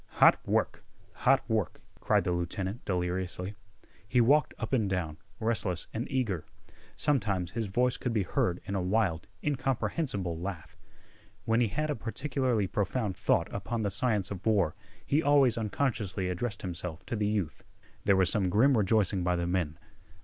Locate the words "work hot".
0.47-1.47